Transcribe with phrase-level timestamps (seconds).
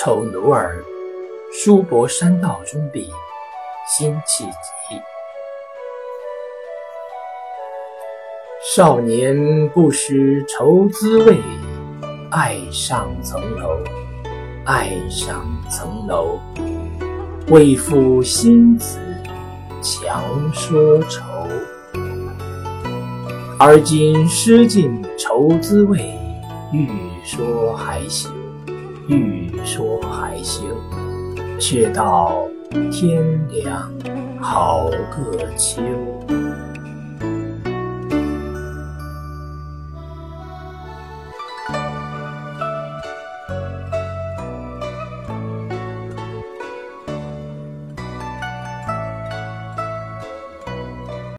[0.00, 0.84] 丑奴儿，
[1.52, 3.10] 书博山道中笔，
[3.88, 4.94] 辛弃疾。
[8.76, 11.36] 少年不识愁滋味，
[12.30, 13.76] 爱上层楼，
[14.64, 16.38] 爱上层楼。
[17.48, 19.00] 为赋新词
[19.82, 20.22] 强
[20.54, 21.24] 说愁。
[23.58, 26.16] 而今识尽愁滋味，
[26.72, 26.88] 欲
[27.24, 28.30] 说还休。
[29.08, 30.62] 欲说还休，
[31.60, 32.48] 却道
[32.90, 33.90] 天凉
[34.40, 35.82] 好个秋。